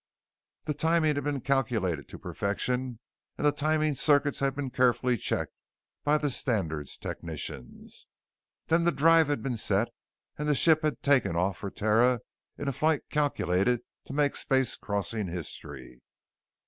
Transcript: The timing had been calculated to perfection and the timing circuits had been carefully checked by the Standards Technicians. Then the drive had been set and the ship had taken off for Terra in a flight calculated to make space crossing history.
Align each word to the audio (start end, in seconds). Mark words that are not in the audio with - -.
The 0.65 0.73
timing 0.73 1.13
had 1.13 1.23
been 1.23 1.41
calculated 1.41 2.09
to 2.09 2.17
perfection 2.17 2.97
and 3.37 3.45
the 3.45 3.51
timing 3.51 3.93
circuits 3.93 4.39
had 4.39 4.55
been 4.55 4.71
carefully 4.71 5.15
checked 5.15 5.61
by 6.03 6.17
the 6.17 6.31
Standards 6.31 6.97
Technicians. 6.97 8.07
Then 8.65 8.83
the 8.83 8.91
drive 8.91 9.27
had 9.27 9.43
been 9.43 9.57
set 9.57 9.89
and 10.39 10.49
the 10.49 10.55
ship 10.55 10.81
had 10.81 11.03
taken 11.03 11.35
off 11.35 11.57
for 11.59 11.69
Terra 11.69 12.21
in 12.57 12.67
a 12.67 12.71
flight 12.73 13.03
calculated 13.11 13.81
to 14.05 14.13
make 14.13 14.35
space 14.35 14.75
crossing 14.75 15.27
history. 15.27 16.01